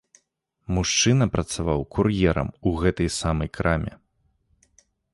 [0.77, 3.93] Мужчына працаваў кур'ерам у гэтай самай краме.